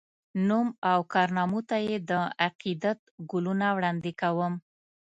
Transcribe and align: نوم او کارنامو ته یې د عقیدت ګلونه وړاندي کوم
نوم 0.47 0.67
او 0.91 0.99
کارنامو 1.13 1.59
ته 1.69 1.77
یې 1.87 1.97
د 2.09 2.11
عقیدت 2.45 2.99
ګلونه 3.31 3.67
وړاندي 3.77 4.13
کوم 4.21 4.53